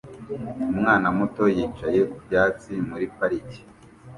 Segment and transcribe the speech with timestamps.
[0.73, 3.61] Umwana muto yicaye ku byatsi muri parike